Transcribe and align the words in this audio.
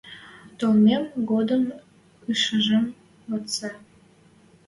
Толмем 0.57 1.03
годым 1.29 1.63
ышешем 2.31 2.85
вацце. 3.29 3.69